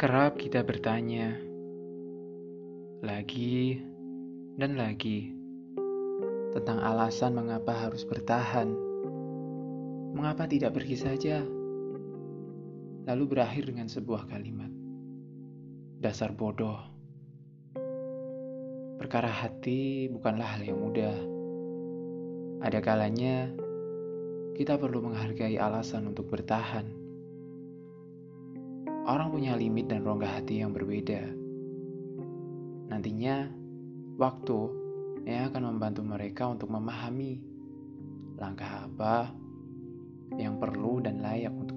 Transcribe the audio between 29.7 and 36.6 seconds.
dan rongga hati yang berbeda. Nantinya, waktu yang akan membantu mereka